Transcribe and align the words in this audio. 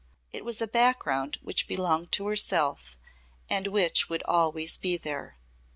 It 0.33 0.43
was 0.43 0.59
a 0.59 0.67
background 0.67 1.37
which 1.43 1.67
belonged 1.67 2.11
to 2.13 2.25
herself 2.25 2.97
and 3.51 3.67
which 3.67 4.09
would 4.09 4.23
always 4.23 4.75
be 4.77 4.97
there. 4.97 5.37